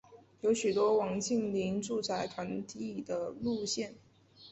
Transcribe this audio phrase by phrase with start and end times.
[0.41, 3.93] 有许多网近邻住宅团地的路线。